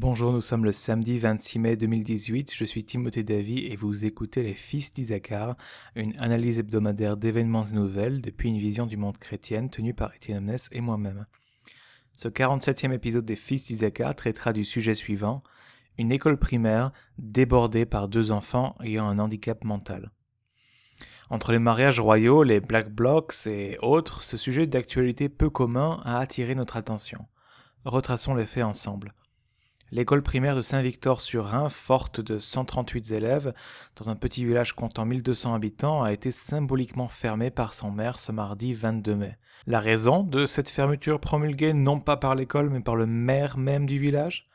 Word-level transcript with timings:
bonjour, 0.00 0.32
nous 0.32 0.40
sommes 0.40 0.64
le 0.64 0.72
samedi 0.72 1.18
26 1.18 1.58
mai 1.58 1.76
2018, 1.76 2.54
je 2.54 2.64
suis 2.64 2.84
Timothée 2.84 3.22
Davy 3.22 3.66
et 3.66 3.76
vous 3.76 4.06
écoutez 4.06 4.42
Les 4.42 4.54
Fils 4.54 4.94
d'Isaacar, 4.94 5.56
une 5.94 6.16
analyse 6.18 6.58
hebdomadaire 6.58 7.18
d'événements 7.18 7.64
et 7.64 7.74
nouvelles 7.74 8.22
depuis 8.22 8.48
une 8.48 8.56
vision 8.56 8.86
du 8.86 8.96
monde 8.96 9.18
chrétienne 9.18 9.68
tenue 9.68 9.92
par 9.92 10.14
Étienne 10.14 10.48
Amnes 10.48 10.58
et 10.72 10.80
moi-même. 10.80 11.26
Ce 12.16 12.28
47e 12.28 12.94
épisode 12.94 13.26
des 13.26 13.36
Fils 13.36 13.66
d'Isaacar 13.66 14.14
traitera 14.14 14.54
du 14.54 14.64
sujet 14.64 14.94
suivant, 14.94 15.42
une 15.98 16.12
école 16.12 16.38
primaire 16.38 16.92
débordée 17.18 17.84
par 17.84 18.08
deux 18.08 18.30
enfants 18.30 18.76
ayant 18.82 19.06
un 19.06 19.18
handicap 19.18 19.64
mental. 19.64 20.12
Entre 21.28 21.52
les 21.52 21.58
mariages 21.58 22.00
royaux, 22.00 22.42
les 22.42 22.60
Black 22.60 22.90
Blocs 22.90 23.46
et 23.46 23.76
autres, 23.82 24.22
ce 24.22 24.38
sujet 24.38 24.66
d'actualité 24.66 25.28
peu 25.28 25.50
commun 25.50 26.00
a 26.06 26.20
attiré 26.20 26.54
notre 26.54 26.78
attention. 26.78 27.26
Retraçons 27.84 28.34
les 28.34 28.46
faits 28.46 28.64
ensemble. 28.64 29.12
L'école 29.92 30.22
primaire 30.22 30.54
de 30.54 30.60
Saint-Victor-sur-Rhin, 30.60 31.68
forte 31.68 32.20
de 32.20 32.38
138 32.38 33.10
élèves, 33.10 33.52
dans 33.96 34.08
un 34.08 34.14
petit 34.14 34.44
village 34.44 34.72
comptant 34.72 35.04
1200 35.04 35.54
habitants, 35.54 36.04
a 36.04 36.12
été 36.12 36.30
symboliquement 36.30 37.08
fermée 37.08 37.50
par 37.50 37.74
son 37.74 37.90
maire 37.90 38.20
ce 38.20 38.30
mardi 38.30 38.72
22 38.72 39.16
mai. 39.16 39.36
La 39.66 39.80
raison 39.80 40.22
de 40.22 40.46
cette 40.46 40.68
fermeture 40.68 41.18
promulguée 41.18 41.72
non 41.72 41.98
pas 41.98 42.16
par 42.16 42.36
l'école 42.36 42.70
mais 42.70 42.80
par 42.80 42.94
le 42.94 43.06
maire 43.06 43.58
même 43.58 43.86
du 43.86 43.98
village? 43.98 44.48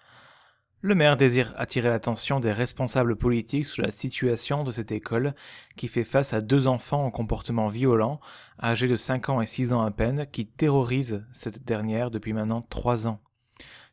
Le 0.79 0.95
maire 0.95 1.17
désire 1.17 1.53
attirer 1.57 1.89
l'attention 1.89 2.39
des 2.39 2.53
responsables 2.53 3.17
politiques 3.17 3.65
sur 3.65 3.83
la 3.83 3.91
situation 3.91 4.63
de 4.63 4.71
cette 4.71 4.91
école 4.91 5.33
qui 5.75 5.89
fait 5.89 6.03
face 6.05 6.31
à 6.31 6.39
deux 6.41 6.67
enfants 6.67 7.03
en 7.03 7.11
comportement 7.11 7.67
violent, 7.67 8.21
âgés 8.61 8.87
de 8.87 8.95
5 8.95 9.29
ans 9.29 9.41
et 9.41 9.47
6 9.47 9.73
ans 9.73 9.81
à 9.81 9.91
peine, 9.91 10.27
qui 10.31 10.45
terrorisent 10.45 11.25
cette 11.33 11.65
dernière 11.65 12.09
depuis 12.09 12.33
maintenant 12.33 12.61
3 12.61 13.07
ans. 13.07 13.19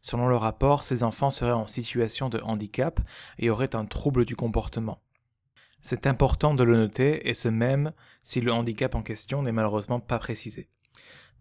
Selon 0.00 0.28
le 0.28 0.36
rapport, 0.36 0.84
ces 0.84 1.02
enfants 1.02 1.30
seraient 1.30 1.52
en 1.52 1.66
situation 1.66 2.28
de 2.28 2.40
handicap 2.40 3.00
et 3.38 3.50
auraient 3.50 3.76
un 3.76 3.84
trouble 3.84 4.24
du 4.24 4.36
comportement. 4.36 5.00
C'est 5.80 6.06
important 6.06 6.54
de 6.54 6.64
le 6.64 6.76
noter, 6.76 7.28
et 7.28 7.34
ce 7.34 7.48
même 7.48 7.92
si 8.22 8.40
le 8.40 8.52
handicap 8.52 8.94
en 8.94 9.02
question 9.02 9.42
n'est 9.42 9.52
malheureusement 9.52 10.00
pas 10.00 10.18
précisé. 10.18 10.68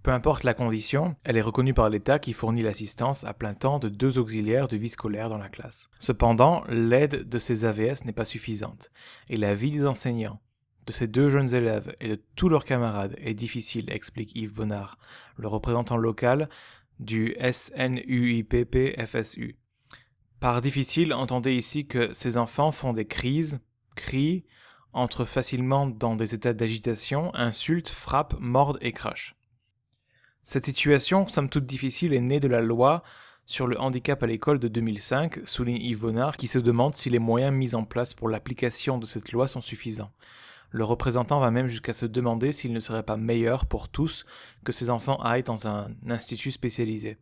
Peu 0.03 0.11
importe 0.11 0.43
la 0.43 0.55
condition, 0.55 1.15
elle 1.23 1.37
est 1.37 1.41
reconnue 1.41 1.75
par 1.75 1.89
l'État 1.89 2.17
qui 2.17 2.33
fournit 2.33 2.63
l'assistance 2.63 3.23
à 3.23 3.35
plein 3.35 3.53
temps 3.53 3.77
de 3.77 3.87
deux 3.87 4.17
auxiliaires 4.17 4.67
de 4.67 4.75
vie 4.75 4.89
scolaire 4.89 5.29
dans 5.29 5.37
la 5.37 5.49
classe. 5.49 5.89
Cependant, 5.99 6.63
l'aide 6.69 7.29
de 7.29 7.37
ces 7.37 7.65
AVS 7.65 8.05
n'est 8.05 8.11
pas 8.11 8.25
suffisante, 8.25 8.89
et 9.29 9.37
la 9.37 9.53
vie 9.53 9.69
des 9.69 9.85
enseignants, 9.85 10.39
de 10.87 10.91
ces 10.91 11.07
deux 11.07 11.29
jeunes 11.29 11.53
élèves 11.53 11.95
et 12.01 12.09
de 12.09 12.21
tous 12.35 12.49
leurs 12.49 12.65
camarades 12.65 13.15
est 13.19 13.35
difficile, 13.35 13.91
explique 13.91 14.35
Yves 14.35 14.53
Bonnard, 14.53 14.97
le 15.37 15.47
représentant 15.47 15.97
local 15.97 16.49
du 17.01 17.35
SNUIPP-FSU. 17.39 19.55
Par 20.39 20.61
difficile, 20.61 21.13
entendez 21.13 21.53
ici 21.53 21.85
que 21.85 22.13
ces 22.13 22.37
enfants 22.37 22.71
font 22.71 22.93
des 22.93 23.05
crises, 23.05 23.59
crient, 23.95 24.45
entrent 24.93 25.25
facilement 25.25 25.87
dans 25.87 26.15
des 26.15 26.33
états 26.33 26.53
d'agitation, 26.53 27.33
insultent, 27.35 27.89
frappent, 27.89 28.39
mordent 28.39 28.79
et 28.81 28.91
crachent. 28.91 29.35
Cette 30.43 30.65
situation, 30.65 31.27
somme 31.27 31.49
toute 31.49 31.65
difficile, 31.65 32.13
est 32.13 32.21
née 32.21 32.39
de 32.39 32.47
la 32.47 32.61
loi 32.61 33.03
sur 33.45 33.67
le 33.67 33.79
handicap 33.79 34.21
à 34.23 34.27
l'école 34.27 34.59
de 34.59 34.67
2005, 34.67 35.41
souligne 35.45 35.81
Yves 35.81 35.99
Bonnard, 35.99 36.37
qui 36.37 36.47
se 36.47 36.59
demande 36.59 36.95
si 36.95 37.09
les 37.09 37.19
moyens 37.19 37.53
mis 37.53 37.75
en 37.75 37.83
place 37.83 38.13
pour 38.13 38.29
l'application 38.29 38.97
de 38.97 39.05
cette 39.05 39.31
loi 39.31 39.47
sont 39.47 39.61
suffisants. 39.61 40.11
Le 40.71 40.83
représentant 40.83 41.39
va 41.39 41.51
même 41.51 41.67
jusqu'à 41.67 41.93
se 41.93 42.05
demander 42.05 42.53
s'il 42.53 42.73
ne 42.73 42.79
serait 42.79 43.03
pas 43.03 43.17
meilleur 43.17 43.65
pour 43.65 43.89
tous 43.89 44.25
que 44.63 44.71
ces 44.71 44.89
enfants 44.89 45.17
aillent 45.17 45.43
dans 45.43 45.67
un 45.67 45.89
institut 46.07 46.51
spécialisé. 46.51 47.17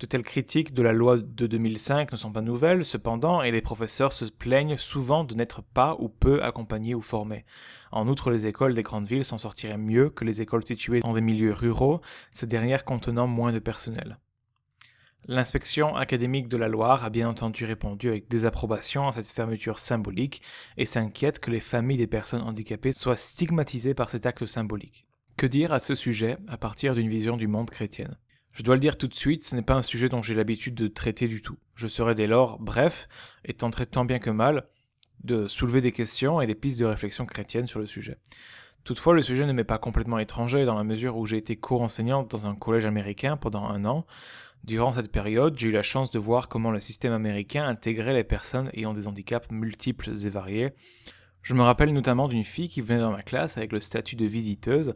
De 0.00 0.06
telles 0.06 0.24
critiques 0.24 0.74
de 0.74 0.82
la 0.82 0.92
loi 0.92 1.16
de 1.16 1.46
2005 1.46 2.10
ne 2.10 2.16
sont 2.16 2.32
pas 2.32 2.40
nouvelles, 2.40 2.84
cependant, 2.84 3.40
et 3.40 3.52
les 3.52 3.62
professeurs 3.62 4.12
se 4.12 4.24
plaignent 4.24 4.76
souvent 4.76 5.22
de 5.22 5.36
n'être 5.36 5.62
pas 5.62 5.96
ou 6.00 6.08
peu 6.08 6.42
accompagnés 6.42 6.96
ou 6.96 7.00
formés. 7.00 7.44
En 7.92 8.08
outre, 8.08 8.32
les 8.32 8.48
écoles 8.48 8.74
des 8.74 8.82
grandes 8.82 9.06
villes 9.06 9.24
s'en 9.24 9.38
sortiraient 9.38 9.78
mieux 9.78 10.10
que 10.10 10.24
les 10.24 10.40
écoles 10.40 10.66
situées 10.66 11.00
dans 11.00 11.12
des 11.12 11.20
milieux 11.20 11.52
ruraux, 11.52 12.00
ces 12.32 12.48
dernières 12.48 12.84
contenant 12.84 13.28
moins 13.28 13.52
de 13.52 13.60
personnel. 13.60 14.18
L'inspection 15.28 15.94
académique 15.94 16.48
de 16.48 16.56
la 16.56 16.66
Loire 16.66 17.04
a 17.04 17.10
bien 17.10 17.28
entendu 17.28 17.64
répondu 17.64 18.08
avec 18.08 18.28
désapprobation 18.28 19.06
à 19.06 19.12
cette 19.12 19.28
fermeture 19.28 19.78
symbolique 19.78 20.42
et 20.76 20.84
s'inquiète 20.84 21.38
que 21.38 21.52
les 21.52 21.60
familles 21.60 21.98
des 21.98 22.08
personnes 22.08 22.42
handicapées 22.42 22.92
soient 22.92 23.16
stigmatisées 23.16 23.94
par 23.94 24.10
cet 24.10 24.26
acte 24.26 24.46
symbolique. 24.46 25.06
Que 25.36 25.46
dire 25.46 25.72
à 25.72 25.78
ce 25.78 25.94
sujet 25.94 26.38
à 26.48 26.56
partir 26.56 26.94
d'une 26.96 27.08
vision 27.08 27.36
du 27.36 27.46
monde 27.46 27.70
chrétienne? 27.70 28.18
Je 28.52 28.64
dois 28.64 28.74
le 28.74 28.80
dire 28.80 28.98
tout 28.98 29.06
de 29.06 29.14
suite, 29.14 29.44
ce 29.44 29.54
n'est 29.54 29.62
pas 29.62 29.74
un 29.74 29.82
sujet 29.82 30.08
dont 30.08 30.22
j'ai 30.22 30.34
l'habitude 30.34 30.74
de 30.74 30.88
traiter 30.88 31.28
du 31.28 31.40
tout. 31.40 31.56
Je 31.76 31.86
serai 31.86 32.16
dès 32.16 32.26
lors 32.26 32.58
bref 32.58 33.08
et 33.44 33.54
tenterai 33.54 33.86
tant 33.86 34.04
bien 34.04 34.18
que 34.18 34.30
mal 34.30 34.66
de 35.22 35.46
soulever 35.46 35.80
des 35.80 35.92
questions 35.92 36.40
et 36.40 36.48
des 36.48 36.56
pistes 36.56 36.80
de 36.80 36.84
réflexion 36.84 37.26
chrétienne 37.26 37.68
sur 37.68 37.78
le 37.78 37.86
sujet. 37.86 38.18
Toutefois, 38.84 39.14
le 39.14 39.22
sujet 39.22 39.46
ne 39.46 39.52
m'est 39.52 39.62
pas 39.62 39.78
complètement 39.78 40.18
étranger 40.18 40.64
dans 40.64 40.74
la 40.74 40.82
mesure 40.82 41.16
où 41.16 41.26
j'ai 41.26 41.36
été 41.36 41.54
co-enseignant 41.54 42.24
dans 42.24 42.46
un 42.48 42.56
collège 42.56 42.84
américain 42.84 43.36
pendant 43.36 43.64
un 43.64 43.84
an, 43.84 44.04
Durant 44.64 44.92
cette 44.92 45.10
période, 45.10 45.58
j'ai 45.58 45.68
eu 45.68 45.72
la 45.72 45.82
chance 45.82 46.12
de 46.12 46.20
voir 46.20 46.48
comment 46.48 46.70
le 46.70 46.78
système 46.78 47.12
américain 47.12 47.66
intégrait 47.66 48.14
les 48.14 48.22
personnes 48.22 48.70
ayant 48.74 48.92
des 48.92 49.08
handicaps 49.08 49.50
multiples 49.50 50.10
et 50.10 50.28
variés. 50.28 50.70
Je 51.42 51.54
me 51.54 51.62
rappelle 51.62 51.92
notamment 51.92 52.28
d'une 52.28 52.44
fille 52.44 52.68
qui 52.68 52.80
venait 52.80 53.00
dans 53.00 53.10
ma 53.10 53.22
classe 53.22 53.56
avec 53.56 53.72
le 53.72 53.80
statut 53.80 54.14
de 54.14 54.24
visiteuse. 54.24 54.94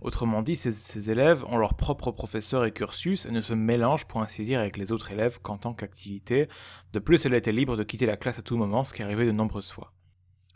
Autrement 0.00 0.42
dit, 0.42 0.54
ces, 0.54 1.10
élèves 1.10 1.44
ont 1.46 1.56
leur 1.56 1.74
propre 1.74 2.12
professeur 2.12 2.64
et 2.64 2.70
cursus 2.70 3.26
et 3.26 3.32
ne 3.32 3.40
se 3.40 3.54
mélangent 3.54 4.06
pour 4.06 4.22
ainsi 4.22 4.44
dire 4.44 4.60
avec 4.60 4.76
les 4.76 4.92
autres 4.92 5.10
élèves 5.10 5.40
qu'en 5.42 5.58
tant 5.58 5.74
qu'activité. 5.74 6.48
De 6.92 7.00
plus, 7.00 7.26
elle 7.26 7.34
était 7.34 7.50
libre 7.50 7.76
de 7.76 7.82
quitter 7.82 8.06
la 8.06 8.16
classe 8.16 8.38
à 8.38 8.42
tout 8.42 8.56
moment, 8.56 8.84
ce 8.84 8.94
qui 8.94 9.02
arrivait 9.02 9.26
de 9.26 9.32
nombreuses 9.32 9.72
fois. 9.72 9.92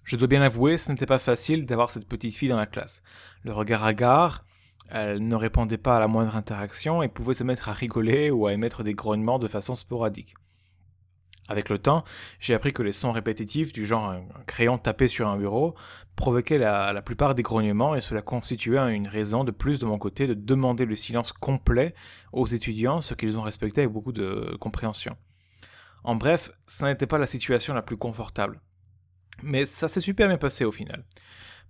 Je 0.05 0.15
dois 0.15 0.29
bien 0.29 0.43
avouer, 0.43 0.79
ce 0.79 0.93
n'était 0.93 1.07
pas 1.07 1.19
facile 1.19 1.67
d'avoir 1.67 1.91
cette 1.91 2.09
petite 2.09 2.37
fille 2.37 2.49
dans 2.49 2.57
la 2.57 2.67
classe. 2.67 3.03
Le 3.43 3.53
regard 3.53 3.83
hagard, 3.83 4.45
elle 4.93 5.27
ne 5.27 5.35
répondait 5.35 5.79
pas 5.79 5.97
à 5.97 6.01
la 6.01 6.07
moindre 6.07 6.37
interaction 6.37 7.03
et 7.03 7.09
pouvait 7.09 7.35
se 7.35 7.45
mettre 7.45 7.71
à 7.71 7.73
rigoler 7.73 8.31
ou 8.31 8.47
à 8.47 8.53
émettre 8.53 8.83
des 8.83 8.93
grognements 8.93 9.39
de 9.39 9.49
façon 9.49 9.75
sporadique. 9.75 10.35
Avec 11.49 11.71
le 11.71 11.79
temps, 11.79 12.05
j'ai 12.39 12.55
appris 12.55 12.73
que 12.73 12.83
les 12.83 12.93
sons 12.93 13.11
répétitifs, 13.11 13.73
du 13.73 13.85
genre 13.87 14.11
un 14.11 14.25
crayon 14.47 14.79
tapé 14.79 15.09
sur 15.09 15.29
un 15.29 15.37
bureau, 15.39 15.75
provoquaient 16.15 16.59
la, 16.59 17.03
plupart 17.03 17.35
des 17.35 17.43
grognements 17.43 17.95
et 17.95 18.01
cela 18.01 18.21
constituait 18.21 18.95
une 18.95 19.09
raison 19.09 19.45
de 19.45 19.51
plus 19.51 19.79
de 19.79 19.87
mon 19.87 19.99
côté 19.99 20.27
de 20.27 20.35
demander 20.35 20.85
le 20.85 20.95
silence 20.95 21.33
complet 21.33 21.95
aux 22.33 22.47
étudiants, 22.47 23.01
ce 23.01 23.15
qu'ils 23.15 23.39
ont 23.39 23.43
respecté 23.43 23.81
avec 23.81 23.93
beaucoup 23.93 24.13
de 24.13 24.57
compréhension. 24.61 25.17
En 26.05 26.17
bref, 26.17 26.51
ça 26.67 26.87
n'était 26.87 27.07
pas 27.07 27.19
la 27.19 27.27
situation 27.27 27.73
la 27.75 27.83
plus 27.83 27.97
confortable. 27.97 28.61
Mais 29.43 29.65
ça 29.65 29.89
s'est 29.89 30.01
super 30.01 30.29
bien 30.29 30.37
passé 30.37 30.65
au 30.65 30.73
final. 30.73 31.05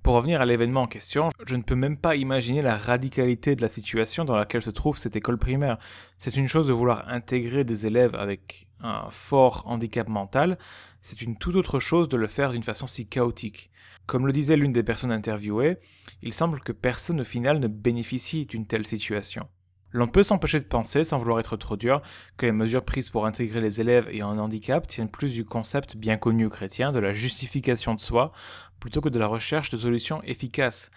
Pour 0.02 0.14
revenir 0.14 0.40
à 0.40 0.46
l'événement 0.46 0.82
en 0.82 0.86
question, 0.88 1.28
je 1.46 1.54
ne 1.54 1.62
peux 1.62 1.76
même 1.76 1.96
pas 1.96 2.16
imaginer 2.16 2.60
la 2.60 2.76
radicalité 2.76 3.54
de 3.54 3.62
la 3.62 3.68
situation 3.68 4.24
dans 4.24 4.34
laquelle 4.34 4.62
se 4.62 4.70
trouve 4.70 4.98
cette 4.98 5.14
école 5.14 5.38
primaire. 5.38 5.78
C'est 6.18 6.36
une 6.36 6.48
chose 6.48 6.66
de 6.66 6.72
vouloir 6.72 7.08
intégrer 7.08 7.62
des 7.62 7.86
élèves 7.86 8.16
avec 8.16 8.66
un 8.80 9.08
fort 9.10 9.62
handicap 9.66 10.08
mental, 10.08 10.58
c'est 11.02 11.22
une 11.22 11.36
toute 11.36 11.54
autre 11.54 11.78
chose 11.78 12.08
de 12.08 12.16
le 12.16 12.26
faire 12.26 12.50
d'une 12.50 12.64
façon 12.64 12.86
si 12.86 13.06
chaotique. 13.06 13.70
Comme 14.06 14.26
le 14.26 14.32
disait 14.32 14.56
l'une 14.56 14.72
des 14.72 14.82
personnes 14.82 15.12
interviewées, 15.12 15.78
il 16.20 16.34
semble 16.34 16.60
que 16.60 16.72
personne 16.72 17.20
au 17.20 17.24
final 17.24 17.60
ne 17.60 17.68
bénéficie 17.68 18.46
d'une 18.46 18.66
telle 18.66 18.86
situation. 18.86 19.48
L'on 19.92 20.08
peut 20.08 20.22
s'empêcher 20.22 20.58
de 20.58 20.64
penser, 20.64 21.04
sans 21.04 21.18
vouloir 21.18 21.38
être 21.38 21.56
trop 21.56 21.76
dur, 21.76 22.00
que 22.38 22.46
les 22.46 22.52
mesures 22.52 22.84
prises 22.84 23.10
pour 23.10 23.26
intégrer 23.26 23.60
les 23.60 23.80
élèves 23.80 24.08
ayant 24.08 24.30
un 24.30 24.38
handicap 24.38 24.86
tiennent 24.86 25.10
plus 25.10 25.32
du 25.32 25.44
concept 25.44 25.96
bien 25.96 26.16
connu 26.16 26.48
chrétien 26.48 26.92
de 26.92 26.98
la 26.98 27.12
justification 27.12 27.94
de 27.94 28.00
soi, 28.00 28.32
plutôt 28.80 29.00
que 29.00 29.10
de 29.10 29.18
la 29.18 29.26
recherche 29.26 29.70
de 29.70 29.76
solutions 29.76 30.22
efficaces. 30.24 30.90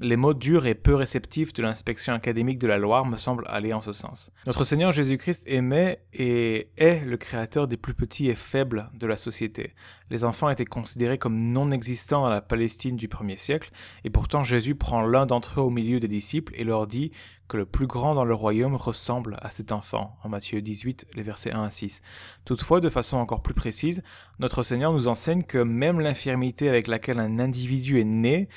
Les 0.00 0.16
mots 0.16 0.34
durs 0.34 0.66
et 0.66 0.74
peu 0.74 0.94
réceptifs 0.94 1.52
de 1.52 1.62
l'inspection 1.62 2.12
académique 2.12 2.58
de 2.58 2.66
la 2.66 2.78
Loire 2.78 3.04
me 3.06 3.16
semblent 3.16 3.46
aller 3.48 3.72
en 3.72 3.80
ce 3.80 3.92
sens. 3.92 4.30
Notre 4.46 4.62
Seigneur 4.62 4.92
Jésus-Christ 4.92 5.42
aimait 5.46 6.02
et 6.12 6.68
est 6.76 7.04
le 7.04 7.16
créateur 7.16 7.66
des 7.66 7.76
plus 7.76 7.94
petits 7.94 8.28
et 8.28 8.34
faibles 8.34 8.90
de 8.94 9.06
la 9.06 9.16
société. 9.16 9.74
Les 10.10 10.24
enfants 10.24 10.50
étaient 10.50 10.64
considérés 10.64 11.18
comme 11.18 11.52
non 11.52 11.70
existants 11.70 12.22
dans 12.22 12.30
la 12.30 12.40
Palestine 12.40 12.96
du 12.96 13.08
premier 13.08 13.36
siècle, 13.36 13.70
et 14.04 14.10
pourtant 14.10 14.44
Jésus 14.44 14.74
prend 14.74 15.02
l'un 15.02 15.26
d'entre 15.26 15.60
eux 15.60 15.64
au 15.64 15.70
milieu 15.70 16.00
des 16.00 16.08
disciples 16.08 16.54
et 16.56 16.64
leur 16.64 16.86
dit 16.86 17.10
que 17.48 17.56
le 17.56 17.66
plus 17.66 17.86
grand 17.86 18.14
dans 18.14 18.26
le 18.26 18.34
royaume 18.34 18.76
ressemble 18.76 19.36
à 19.40 19.50
cet 19.50 19.72
enfant, 19.72 20.16
en 20.22 20.28
Matthieu 20.28 20.60
18, 20.60 21.08
les 21.14 21.22
versets 21.22 21.52
1 21.52 21.62
à 21.64 21.70
6. 21.70 22.02
Toutefois, 22.44 22.80
de 22.80 22.90
façon 22.90 23.16
encore 23.16 23.42
plus 23.42 23.54
précise, 23.54 24.02
notre 24.38 24.62
Seigneur 24.62 24.92
nous 24.92 25.08
enseigne 25.08 25.42
que 25.42 25.58
même 25.58 25.98
l'infirmité 25.98 26.68
avec 26.68 26.86
laquelle 26.86 27.18
un 27.18 27.38
individu 27.38 28.00
est 28.00 28.04
né 28.04 28.48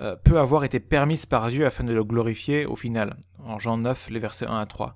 euh, 0.00 0.16
peut 0.16 0.38
avoir 0.38 0.64
été 0.64 0.80
permise 0.80 1.26
par 1.26 1.48
Dieu 1.48 1.66
afin 1.66 1.84
de 1.84 1.92
le 1.92 2.04
glorifier 2.04 2.66
au 2.66 2.76
final, 2.76 3.16
en 3.44 3.58
Jean 3.58 3.78
9, 3.78 4.10
les 4.10 4.18
versets 4.18 4.46
1 4.46 4.58
à 4.58 4.66
3. 4.66 4.94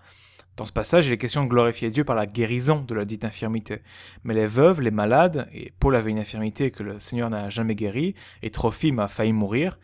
Dans 0.57 0.67
ce 0.67 0.73
passage, 0.73 1.07
il 1.07 1.13
est 1.13 1.19
question 1.19 1.45
de 1.45 1.49
glorifier 1.49 1.91
Dieu 1.91 2.05
par 2.05 2.15
la 2.15 2.27
guérison 2.27 2.81
de 2.81 2.95
la 2.95 3.05
dite 3.05 3.25
infirmité. 3.25 3.81
Mais 4.23 4.35
les 4.35 4.47
veuves, 4.47 4.83
les 4.83 4.91
malades, 4.91 5.49
et 5.53 5.73
Paul 5.81 5.97
avait 5.97 6.11
une 6.11 6.19
infirmité 6.19 6.71
que 6.71 6.83
le 6.83 6.99
Seigneur 6.99 7.31
n'a 7.31 7.49
jamais 7.49 7.75
guérie, 7.75 8.15
et 8.43 8.51
Trophime 8.51 8.99
a 8.99 9.09
failli 9.09 9.33
mourir, 9.33 9.79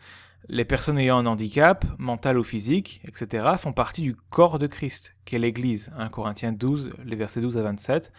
les 0.47 0.65
personnes 0.65 0.97
ayant 0.97 1.17
un 1.17 1.25
handicap, 1.25 1.85
mental 1.97 2.37
ou 2.37 2.43
physique, 2.43 3.01
etc., 3.05 3.45
font 3.57 3.73
partie 3.73 4.01
du 4.01 4.15
corps 4.15 4.57
de 4.57 4.67
Christ, 4.67 5.15
qui 5.25 5.35
est 5.35 5.39
l'Église. 5.39 5.91
1 5.97 6.09
Corinthiens 6.09 6.51
12, 6.51 6.91
les 7.03 7.15
versets 7.15 7.41
12 7.41 7.57
à 7.57 7.63
27. 7.63 8.11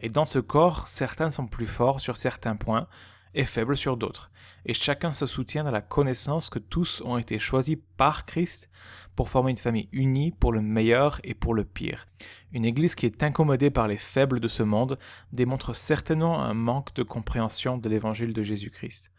Et 0.00 0.08
dans 0.08 0.24
ce 0.24 0.38
corps, 0.38 0.88
certains 0.88 1.30
sont 1.30 1.46
plus 1.46 1.66
forts 1.66 2.00
sur 2.00 2.16
certains 2.16 2.56
points 2.56 2.86
et 3.36 3.44
faibles 3.44 3.76
sur 3.76 3.96
d'autres. 3.96 4.30
Et 4.64 4.74
chacun 4.74 5.12
se 5.12 5.26
soutient 5.26 5.62
dans 5.62 5.70
la 5.70 5.80
connaissance 5.80 6.50
que 6.50 6.58
tous 6.58 7.00
ont 7.04 7.18
été 7.18 7.38
choisis 7.38 7.76
par 7.96 8.26
Christ 8.26 8.68
pour 9.14 9.28
former 9.28 9.52
une 9.52 9.58
famille 9.58 9.88
unie 9.92 10.32
pour 10.32 10.52
le 10.52 10.60
meilleur 10.60 11.20
et 11.22 11.34
pour 11.34 11.54
le 11.54 11.64
pire. 11.64 12.06
Une 12.52 12.64
Église 12.64 12.96
qui 12.96 13.06
est 13.06 13.22
incommodée 13.22 13.70
par 13.70 13.86
les 13.86 13.98
faibles 13.98 14.40
de 14.40 14.48
ce 14.48 14.64
monde 14.64 14.98
démontre 15.32 15.76
certainement 15.76 16.42
un 16.42 16.54
manque 16.54 16.94
de 16.94 17.04
compréhension 17.04 17.78
de 17.78 17.88
l'évangile 17.88 18.32
de 18.32 18.42
Jésus-Christ. 18.42 19.12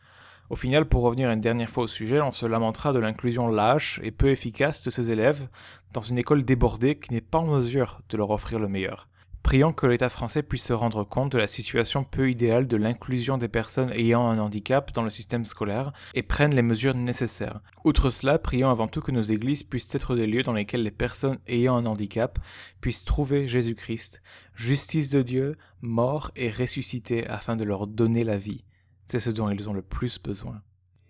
Au 0.50 0.56
final, 0.56 0.86
pour 0.86 1.04
revenir 1.04 1.30
une 1.30 1.42
dernière 1.42 1.70
fois 1.70 1.84
au 1.84 1.88
sujet, 1.88 2.22
on 2.22 2.32
se 2.32 2.46
lamentera 2.46 2.94
de 2.94 3.00
l'inclusion 3.00 3.48
lâche 3.48 4.00
et 4.04 4.12
peu 4.12 4.30
efficace 4.30 4.84
de 4.84 4.90
ces 4.90 5.12
élèves 5.12 5.48
dans 5.94 6.02
une 6.02 6.18
école 6.18 6.44
débordée 6.44 6.98
qui 6.98 7.14
n'est 7.14 7.22
pas 7.22 7.40
en 7.40 7.48
mesure 7.48 8.02
de 8.10 8.18
leur 8.18 8.30
offrir 8.32 8.60
le 8.60 8.70
meilleur. 8.70 9.08
Prions 9.48 9.72
que 9.72 9.88
l'État 9.88 10.10
français 10.10 10.44
puisse 10.44 10.66
se 10.66 10.74
rendre 10.74 11.06
compte 11.06 11.32
de 11.32 11.38
la 11.38 11.48
situation 11.48 12.04
peu 12.04 12.30
idéale 12.30 12.68
de 12.68 12.76
l'inclusion 12.76 13.38
des 13.38 13.48
personnes 13.48 13.94
ayant 13.94 14.28
un 14.28 14.40
handicap 14.40 14.92
dans 14.92 15.04
le 15.04 15.10
système 15.10 15.46
scolaire 15.46 15.94
et 16.14 16.22
prenne 16.22 16.54
les 16.54 16.62
mesures 16.62 16.96
nécessaires. 16.96 17.62
Outre 17.86 18.10
cela, 18.10 18.40
prions 18.40 18.70
avant 18.70 18.90
tout 18.90 19.00
que 19.00 19.14
nos 19.14 19.22
églises 19.22 19.64
puissent 19.64 19.96
être 19.96 20.18
des 20.18 20.28
lieux 20.28 20.42
dans 20.42 20.52
lesquels 20.52 20.84
les 20.84 20.92
personnes 20.92 21.40
ayant 21.48 21.78
un 21.78 21.86
handicap 21.86 22.40
puissent 22.82 23.06
trouver 23.06 23.48
Jésus-Christ, 23.48 24.22
justice 24.54 25.10
de 25.12 25.22
Dieu, 25.22 25.56
mort 25.80 26.32
et 26.36 26.52
ressuscité 26.52 27.26
afin 27.30 27.56
de 27.56 27.64
leur 27.64 27.88
donner 27.88 28.26
la 28.26 28.36
vie. 28.36 28.66
C'est 29.06 29.22
ce 29.22 29.30
dont 29.30 29.50
ils 29.50 29.70
ont 29.70 29.74
le 29.74 29.82
plus 29.82 30.22
besoin. 30.22 30.62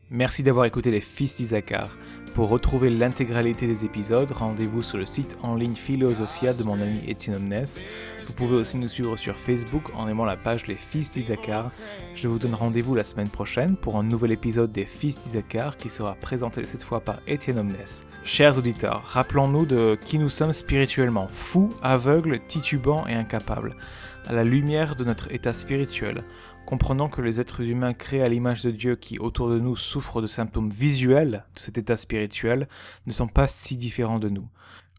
Merci 0.09 0.41
d'avoir 0.41 0.65
écouté 0.65 0.89
les 0.89 1.01
Fils 1.01 1.35
d'Isaacar. 1.35 1.89
Pour 2.33 2.47
retrouver 2.47 2.89
l'intégralité 2.89 3.67
des 3.67 3.83
épisodes, 3.83 4.31
rendez-vous 4.31 4.81
sur 4.81 4.97
le 4.97 5.05
site 5.05 5.37
en 5.43 5.55
ligne 5.55 5.75
Philosophia 5.75 6.53
de 6.53 6.63
mon 6.63 6.79
ami 6.79 7.01
Étienne 7.05 7.35
Omnes. 7.35 7.65
Vous 8.25 8.31
pouvez 8.31 8.55
aussi 8.55 8.77
nous 8.77 8.87
suivre 8.87 9.17
sur 9.17 9.35
Facebook 9.35 9.83
en 9.95 10.07
aimant 10.07 10.23
la 10.23 10.37
page 10.37 10.65
Les 10.65 10.75
Fils 10.75 11.11
d'Isaacar. 11.11 11.71
Je 12.15 12.29
vous 12.29 12.39
donne 12.39 12.55
rendez-vous 12.55 12.95
la 12.95 13.03
semaine 13.03 13.27
prochaine 13.27 13.75
pour 13.75 13.97
un 13.97 14.03
nouvel 14.03 14.31
épisode 14.31 14.71
des 14.71 14.85
Fils 14.85 15.25
d'Isaacar 15.25 15.75
qui 15.75 15.89
sera 15.89 16.15
présenté 16.15 16.63
cette 16.63 16.83
fois 16.83 17.01
par 17.01 17.19
Étienne 17.27 17.59
Omnes. 17.59 17.75
Chers 18.23 18.57
auditeurs, 18.57 19.03
rappelons-nous 19.07 19.65
de 19.65 19.97
qui 19.99 20.19
nous 20.19 20.29
sommes 20.29 20.53
spirituellement, 20.53 21.27
fous, 21.27 21.69
aveugles, 21.81 22.39
titubants 22.47 23.05
et 23.07 23.13
incapables, 23.13 23.75
à 24.25 24.31
la 24.31 24.45
lumière 24.45 24.95
de 24.95 25.03
notre 25.03 25.33
état 25.33 25.51
spirituel 25.51 26.23
comprenant 26.67 27.07
que 27.07 27.21
les 27.21 27.39
êtres 27.39 27.61
humains 27.61 27.93
créés 27.93 28.21
à 28.21 28.27
l'image 28.27 28.61
de 28.61 28.71
Dieu 28.71 28.97
qui 28.97 29.19
autour 29.19 29.49
de 29.49 29.57
nous 29.57 29.77
souffrent 29.77 30.21
de 30.21 30.27
symptômes 30.27 30.69
visuels 30.69 31.45
de 31.55 31.59
cet 31.59 31.77
état 31.77 31.95
spirituel 31.95 32.67
ne 33.05 33.13
sont 33.13 33.29
pas 33.29 33.47
si 33.47 33.77
différents 33.77 34.19
de 34.19 34.27
nous. 34.27 34.49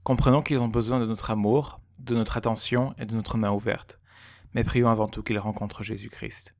Comprenons 0.03 0.41
qu'ils 0.41 0.63
ont 0.63 0.69
besoin 0.69 0.99
de 0.99 1.05
notre 1.05 1.31
amour, 1.31 1.81
de 2.01 2.15
notre 2.15 2.39
attention 2.39 2.95
et 2.99 3.05
de 3.05 3.15
notre 3.15 3.37
main 3.37 3.51
ouverte. 3.51 3.99
Mais 4.55 4.65
prions 4.65 4.89
avant 4.89 5.09
tout 5.09 5.23
qu'ils 5.23 5.39
rencontrent 5.39 5.83
Jésus-Christ. 5.83 6.55